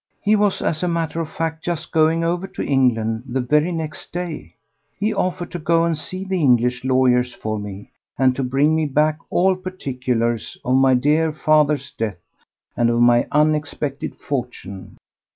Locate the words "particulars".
9.55-10.57